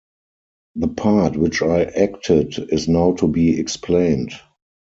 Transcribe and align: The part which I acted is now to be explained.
The 0.77 0.87
part 0.87 1.37
which 1.37 1.61
I 1.61 1.83
acted 1.83 2.57
is 2.73 2.87
now 2.87 3.11
to 3.17 3.27
be 3.27 3.59
explained. 3.59 4.31